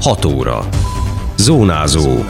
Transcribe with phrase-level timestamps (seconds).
[0.00, 0.68] 6 óra.
[1.36, 2.24] Zónázó.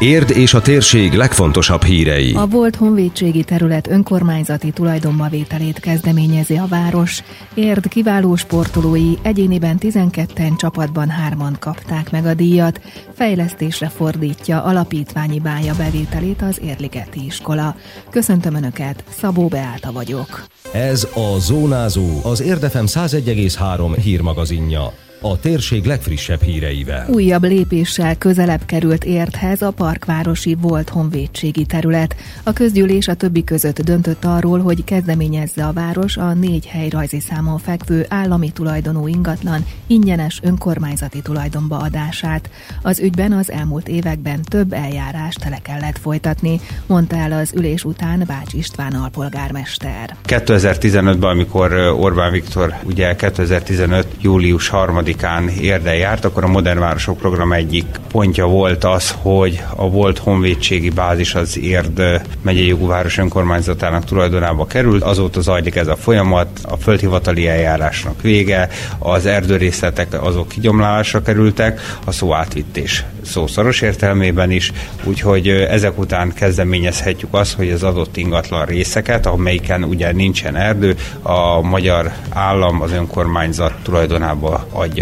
[0.00, 2.32] Érd és a térség legfontosabb hírei.
[2.34, 7.22] A volt honvédségi terület önkormányzati tulajdonba vételét kezdeményezi a város.
[7.54, 12.80] Érd kiváló sportolói egyéniben 12-en csapatban hárman kapták meg a díjat.
[13.14, 17.76] Fejlesztésre fordítja alapítványi bája bevételét az Érligeti iskola.
[18.10, 20.44] Köszöntöm Önöket, Szabó Beáta vagyok.
[20.72, 24.92] Ez a Zónázó, az Érdefem 101,3 hírmagazinja
[25.22, 27.06] a térség legfrissebb híreivel.
[27.08, 32.16] Újabb lépéssel közelebb került érthez a parkvárosi volt honvédségi terület.
[32.42, 37.58] A közgyűlés a többi között döntött arról, hogy kezdeményezze a város a négy helyrajzi számon
[37.58, 42.50] fekvő állami tulajdonú ingatlan ingyenes önkormányzati tulajdonba adását.
[42.82, 48.24] Az ügyben az elmúlt években több eljárást le kellett folytatni, mondta el az ülés után
[48.26, 50.16] Bács István alpolgármester.
[50.26, 54.06] 2015-ben, amikor Orbán Viktor ugye 2015.
[54.20, 59.62] július 3 án érde járt, akkor a Modern Városok Program egyik pontja volt az, hogy
[59.76, 62.02] a volt honvédségi bázis az Érd
[62.42, 65.02] megyei jogú város önkormányzatának tulajdonába került.
[65.02, 72.12] Azóta zajlik ez a folyamat, a földhivatali eljárásnak vége, az erdőrészletek azok kigyomlálásra kerültek, a
[72.12, 74.72] szó átvittés szó szoros értelmében is,
[75.04, 81.60] úgyhogy ezek után kezdeményezhetjük azt, hogy az adott ingatlan részeket, amelyiken ugye nincsen erdő, a
[81.60, 85.01] magyar állam az önkormányzat tulajdonába adja.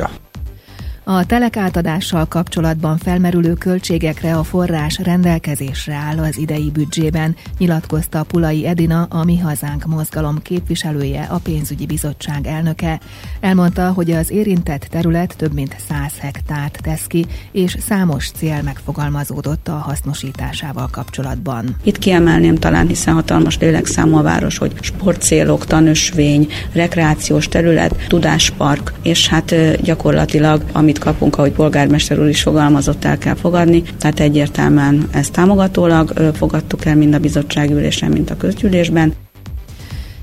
[1.05, 8.67] A telek átadással kapcsolatban felmerülő költségekre a forrás rendelkezésre áll az idei büdzsében, nyilatkozta Pulai
[8.67, 13.01] Edina, a Mi Hazánk mozgalom képviselője, a pénzügyi bizottság elnöke.
[13.41, 19.69] Elmondta, hogy az érintett terület több mint 100 hektárt tesz ki, és számos cél megfogalmazódott
[19.69, 21.77] a hasznosításával kapcsolatban.
[21.83, 29.29] Itt kiemelném talán, hiszen hatalmas lélekszámú a város, hogy sportcélok, tanösvény, rekreációs terület, tudáspark, és
[29.29, 33.83] hát gyakorlatilag, amit kapunk, ahogy polgármester úr is fogalmazott, el kell fogadni.
[33.99, 39.15] Tehát egyértelműen ezt támogatólag fogadtuk el mind a bizottságülésen, mind a közgyűlésben.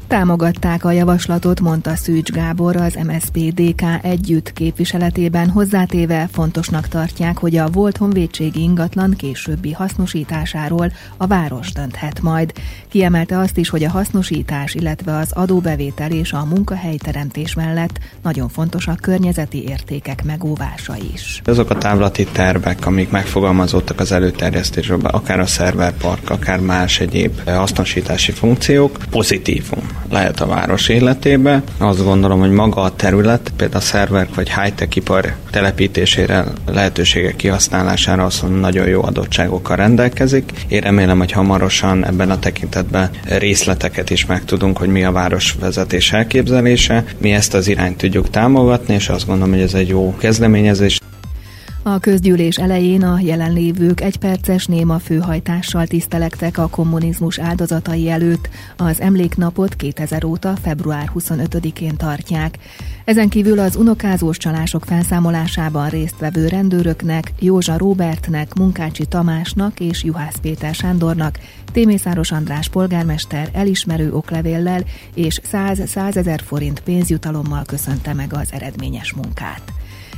[0.08, 7.68] Támogatták a javaslatot, mondta Szűcs Gábor az MSZP-DK együtt képviseletében hozzátéve fontosnak tartják, hogy a
[7.68, 12.54] volt honvédségi ingatlan későbbi hasznosításáról a város dönthet majd.
[12.88, 18.88] Kiemelte azt is, hogy a hasznosítás, illetve az adóbevétel és a munkahelyteremtés mellett nagyon fontos
[18.88, 21.42] a környezeti értékek megóvása is.
[21.46, 28.32] Azok a távlati tervek, amik megfogalmazottak az előterjesztésről, akár a szerverpark, akár más egyéb hasznosítási
[28.32, 31.64] funkciók, pozitívum lehet a város életébe.
[31.78, 38.30] Azt gondolom, hogy maga a terület, például a szerverk vagy high-tech ipar telepítésére, lehetőségek kihasználására
[38.42, 40.52] mondom, nagyon jó adottságokkal rendelkezik.
[40.68, 47.04] Én remélem, hogy hamarosan ebben a tekintetben részleteket is megtudunk, hogy mi a városvezetés elképzelése.
[47.18, 50.97] Mi ezt az irányt tudjuk támogatni, és azt gondolom, hogy ez egy jó kezdeményezés.
[51.90, 58.50] A közgyűlés elején a jelenlévők egy perces néma főhajtással tisztelektek a kommunizmus áldozatai előtt.
[58.78, 62.58] Az emléknapot 2000 óta február 25-én tartják.
[63.06, 70.74] Ezen kívül az unokázós csalások felszámolásában résztvevő rendőröknek, Józsa Robertnek, Munkácsi Tamásnak és Juhász Péter
[70.74, 71.40] Sándornak,
[71.72, 74.84] Témészáros András polgármester elismerő oklevéllel
[75.14, 79.77] és 100-100 ezer forint pénzjutalommal köszönte meg az eredményes munkát.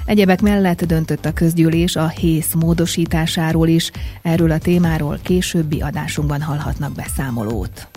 [0.09, 3.91] Egyebek mellett döntött a közgyűlés a hész módosításáról is.
[4.21, 7.87] Erről a témáról későbbi adásunkban hallhatnak beszámolót.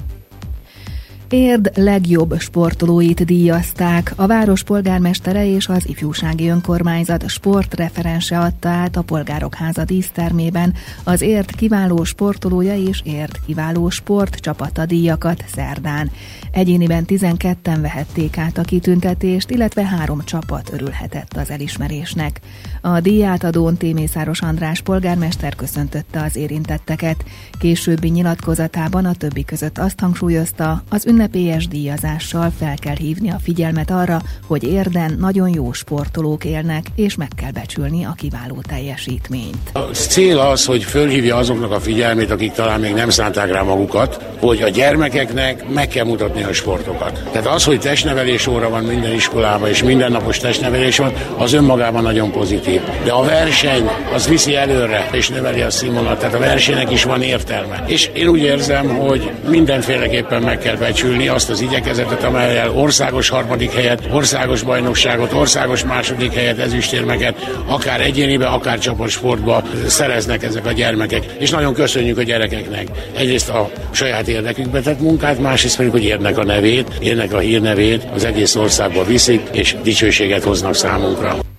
[1.33, 4.13] Érd legjobb sportolóit díjazták.
[4.17, 11.21] A város polgármestere és az ifjúsági önkormányzat sportreferense adta át a polgárok háza dísztermében az
[11.21, 16.11] Érd kiváló sportolója és Érd kiváló sportcsapata díjakat szerdán.
[16.51, 22.41] Egyéniben 12-en vehették át a kitüntetést, illetve három csapat örülhetett az elismerésnek.
[22.81, 27.25] A díjátadón Témészáros András polgármester köszöntötte az érintetteket.
[27.59, 33.91] Későbbi nyilatkozatában a többi között azt hangsúlyozta, az ünnepélyes díjazással fel kell hívni a figyelmet
[33.91, 39.71] arra, hogy érden nagyon jó sportolók élnek, és meg kell becsülni a kiváló teljesítményt.
[39.73, 44.25] A cél az, hogy fölhívja azoknak a figyelmét, akik talán még nem szánták rá magukat,
[44.39, 47.23] hogy a gyermekeknek meg kell mutatni a sportokat.
[47.33, 52.31] Tehát az, hogy testnevelés óra van minden iskolában, és mindennapos testnevelés van, az önmagában nagyon
[52.31, 52.81] pozitív.
[53.05, 57.23] De a verseny az viszi előre, és növeli a színvonalat, tehát a versenynek is van
[57.23, 57.85] értelme.
[57.87, 63.73] És én úgy érzem, hogy mindenféleképpen meg kell becsülni azt az igyekezetet, amelyel országos harmadik
[63.73, 71.25] helyet, országos bajnokságot, országos második helyet, ezüstérmeket, akár egyénibe, akár csapatsportba szereznek ezek a gyermekek.
[71.39, 72.89] És nagyon köszönjük a gyerekeknek.
[73.17, 78.07] Egyrészt a saját érdekükbe tett munkát, másrészt pedig, hogy érnek a nevét, érnek a hírnevét,
[78.15, 81.52] az egész országba viszik, és dicsőséget hoznak számunkra.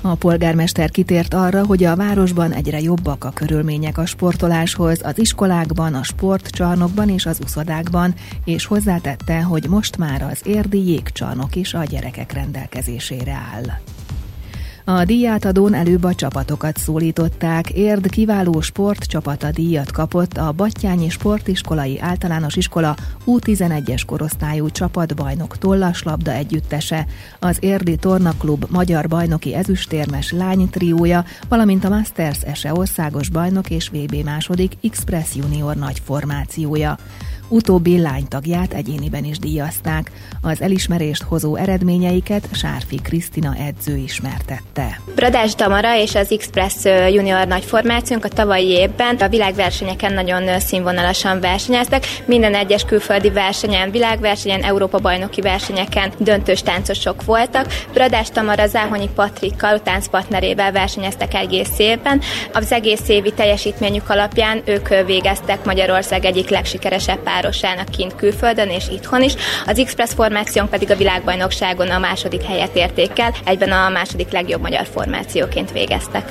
[0.00, 5.94] A polgármester kitért arra, hogy a városban egyre jobbak a körülmények a sportoláshoz, az iskolákban,
[5.94, 8.14] a sportcsarnokban és az uszodákban,
[8.44, 13.97] és hozzátette, hogy most már az érdi jégcsarnok is a gyerekek rendelkezésére áll.
[14.90, 17.70] A díjátadón előbb a csapatokat szólították.
[17.70, 22.96] Érd kiváló sportcsapata díjat kapott a Battyányi Sportiskolai Általános Iskola
[23.26, 27.06] U11-es korosztályú csapatbajnok tollaslabda együttese,
[27.38, 34.14] az Érdi Tornaklub magyar bajnoki ezüstérmes lánytriója, valamint a Masters Ese országos bajnok és VB
[34.24, 36.98] második Express Junior nagy formációja.
[37.48, 40.10] Utóbbi lánytagját egyéniben is díjazták.
[40.42, 45.00] Az elismerést hozó eredményeiket Sárfi Krisztina edző ismertette.
[45.14, 51.40] Bradás Damara és az Express Junior nagy formációnk a tavalyi évben a világversenyeken nagyon színvonalasan
[51.40, 52.06] versenyeztek.
[52.26, 57.66] Minden egyes külföldi versenyen, világversenyen, Európa bajnoki versenyeken döntős táncosok voltak.
[57.92, 62.20] Bradás Tamara Záhonyi Patrikkal, táncpartnerével versenyeztek egész évben.
[62.52, 69.22] Az egész évi teljesítményük alapján ők végeztek Magyarország egyik legsikeresebb párosának kint külföldön és itthon
[69.22, 69.34] is.
[69.66, 74.86] Az Express formációnk pedig a világbajnokságon a második helyet értékel, egyben a második legjobb magyar
[74.86, 76.24] formációként végeztek.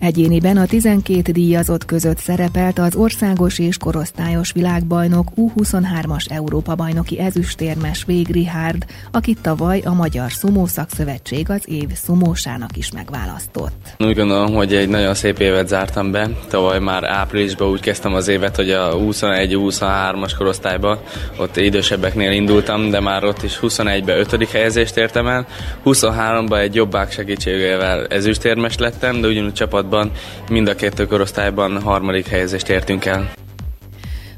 [0.00, 8.30] Egyéniben a 12 díjazott között szerepelt az országos és korosztályos világbajnok U23-as Európa-bajnoki ezüstérmes Vég
[8.30, 13.94] Richard, akit tavaly a Magyar Szumó Szakszövetség az év szumósának is megválasztott.
[13.98, 16.28] Úgy gondolom, hogy egy nagyon szép évet zártam be.
[16.48, 20.98] Tavaly már áprilisban úgy kezdtem az évet, hogy a 21-23-as korosztályban
[21.38, 24.50] ott idősebbeknél indultam, de már ott is 21-ben 5.
[24.50, 25.46] helyezést értem el.
[25.84, 30.12] 23-ban egy jobbák segítségével ezüstérmes lettem, de ugyanúgy csapat csapatban
[30.48, 33.30] mind a kettő korosztályban harmadik helyezést értünk el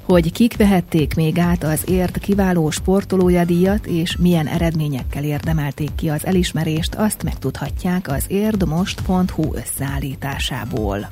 [0.05, 6.09] hogy kik vehették még át az ért kiváló sportolója díjat, és milyen eredményekkel érdemelték ki
[6.09, 11.09] az elismerést, azt megtudhatják az érdmost.hu összeállításából.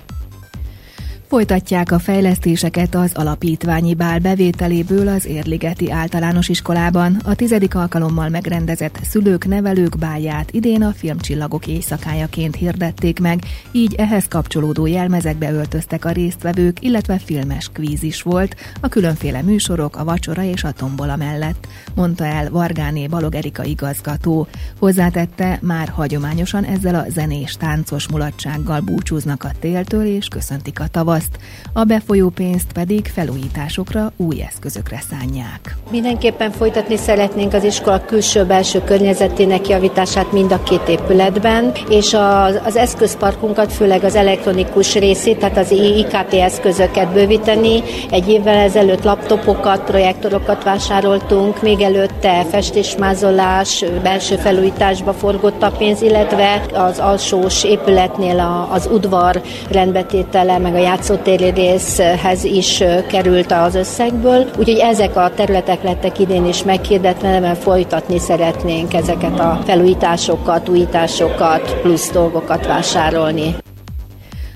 [1.28, 7.20] Folytatják a fejlesztéseket az alapítványi bál bevételéből az Érligeti általános iskolában.
[7.25, 13.38] A tizedik alkalommal megrendezett szülők nevelők báját idén a filmcsillagok éjszakájaként hirdették meg,
[13.72, 19.96] így ehhez kapcsolódó jelmezekbe öltöztek a résztvevők, illetve filmes kvíz is volt, a különféle műsorok,
[19.96, 24.46] a vacsora és a tombola mellett, mondta el Vargáné Balog Erika igazgató.
[24.78, 31.16] Hozzátette, már hagyományosan ezzel a zenés táncos mulatsággal búcsúznak a téltől és köszöntik a tavat
[31.18, 31.38] tapaszt,
[31.72, 35.76] a befolyó pénzt pedig felújításokra, új eszközökre szánják.
[35.90, 42.76] Mindenképpen folytatni szeretnénk az iskola külső-belső környezetének javítását mind a két épületben, és az, az
[42.76, 47.82] eszközparkunkat, főleg az elektronikus részét, tehát az IKT eszközöket bővíteni.
[48.10, 56.62] Egy évvel ezelőtt laptopokat, projektorokat vásároltunk, még előtte festésmázolás, belső felújításba forgott a pénz, illetve
[56.72, 64.46] az alsós épületnél az udvar rendbetétele, meg a játszó játszótéri részhez is került az összegből,
[64.58, 71.76] úgyhogy ezek a területek lettek idén is meghirdetve, mert folytatni szeretnénk ezeket a felújításokat, újításokat,
[71.82, 73.55] plusz dolgokat vásárolni.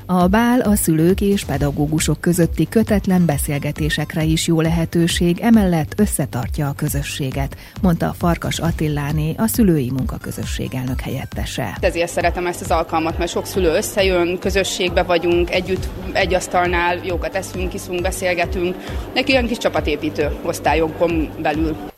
[0.07, 6.73] A bál a szülők és pedagógusok közötti kötetlen beszélgetésekre is jó lehetőség, emellett összetartja a
[6.73, 11.77] közösséget, mondta Farkas Attiláné, a szülői munkaközösség elnök helyettese.
[11.81, 17.35] Ezért szeretem ezt az alkalmat, mert sok szülő összejön, közösségbe vagyunk, együtt egy asztalnál jókat
[17.35, 18.77] eszünk, iszunk, beszélgetünk.
[19.15, 21.92] Neki ilyen kis csapatépítő osztályokon belül.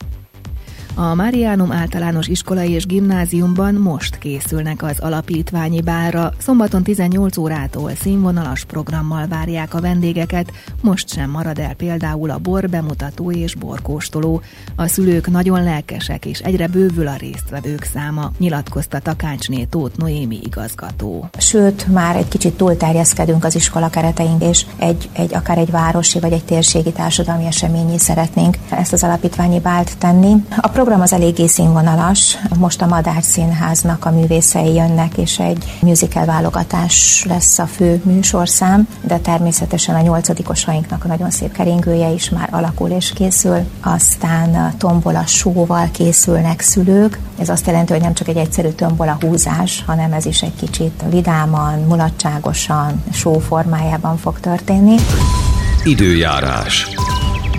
[0.96, 6.32] A Mariánum általános iskolai és gimnáziumban most készülnek az alapítványi bárra.
[6.38, 12.68] Szombaton 18 órától színvonalas programmal várják a vendégeket, most sem marad el például a bor
[12.68, 14.42] bemutató és borkóstoló.
[14.76, 21.28] A szülők nagyon lelkesek és egyre bővül a résztvevők száma, nyilatkozta Takácsné Tóth Noémi igazgató.
[21.38, 26.32] Sőt, már egy kicsit túlterjeszkedünk az iskola kereteink, és egy, egy, akár egy városi vagy
[26.32, 30.32] egy térségi társadalmi eseményé szeretnénk ezt az alapítványi bált tenni.
[30.56, 32.38] A program az eléggé színvonalas.
[32.58, 38.88] Most a Madár Színháznak a művészei jönnek, és egy musical válogatás lesz a fő műsorszám,
[39.00, 43.58] de természetesen a nyolcadikosainknak a nagyon szép keringője is már alakul és készül.
[43.80, 47.18] Aztán tombola sóval készülnek szülők.
[47.38, 51.04] Ez azt jelenti, hogy nem csak egy egyszerű tombola húzás, hanem ez is egy kicsit
[51.10, 54.96] vidáman, mulatságosan, só formájában fog történni.
[55.84, 56.88] Időjárás.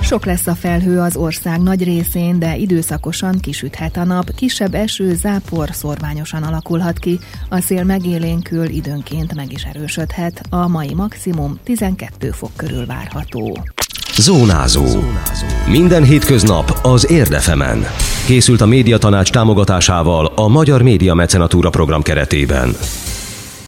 [0.05, 5.15] Sok lesz a felhő az ország nagy részén, de időszakosan kisüthet a nap, kisebb eső,
[5.15, 7.19] zápor szorványosan alakulhat ki,
[7.49, 13.57] a szél megélénkül időnként meg is erősödhet, a mai maximum 12 fok körül várható.
[14.17, 14.85] Zónázó.
[15.69, 17.85] Minden hétköznap az Érdefemen.
[18.25, 22.75] Készült a Médiatanács támogatásával a Magyar Média Mecenatúra program keretében.